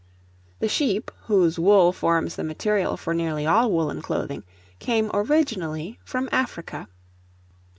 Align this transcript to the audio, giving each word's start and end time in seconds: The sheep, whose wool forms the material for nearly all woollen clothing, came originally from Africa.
The 0.61 0.67
sheep, 0.67 1.11
whose 1.25 1.59
wool 1.59 1.91
forms 1.91 2.35
the 2.35 2.43
material 2.43 2.97
for 2.97 3.13
nearly 3.13 3.45
all 3.45 3.71
woollen 3.71 4.01
clothing, 4.01 4.43
came 4.79 5.11
originally 5.13 5.99
from 6.03 6.27
Africa. 6.31 6.87